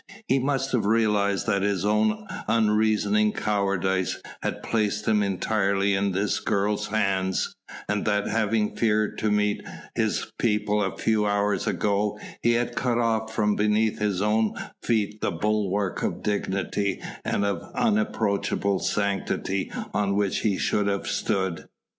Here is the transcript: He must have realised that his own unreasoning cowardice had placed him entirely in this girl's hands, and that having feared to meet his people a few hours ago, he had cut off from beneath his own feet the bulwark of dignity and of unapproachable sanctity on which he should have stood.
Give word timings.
He 0.27 0.39
must 0.39 0.71
have 0.71 0.87
realised 0.87 1.45
that 1.45 1.61
his 1.61 1.85
own 1.85 2.25
unreasoning 2.47 3.33
cowardice 3.33 4.19
had 4.41 4.63
placed 4.63 5.07
him 5.07 5.21
entirely 5.21 5.93
in 5.93 6.11
this 6.11 6.39
girl's 6.39 6.87
hands, 6.87 7.55
and 7.87 8.03
that 8.05 8.25
having 8.27 8.75
feared 8.75 9.19
to 9.19 9.29
meet 9.29 9.61
his 9.93 10.31
people 10.39 10.81
a 10.81 10.97
few 10.97 11.27
hours 11.27 11.67
ago, 11.67 12.17
he 12.41 12.53
had 12.53 12.75
cut 12.75 12.97
off 12.97 13.31
from 13.31 13.55
beneath 13.55 13.99
his 13.99 14.23
own 14.23 14.55
feet 14.81 15.21
the 15.21 15.29
bulwark 15.29 16.01
of 16.01 16.23
dignity 16.23 16.99
and 17.23 17.45
of 17.45 17.61
unapproachable 17.75 18.79
sanctity 18.79 19.71
on 19.93 20.15
which 20.15 20.39
he 20.39 20.57
should 20.57 20.87
have 20.87 21.05
stood. 21.05 21.67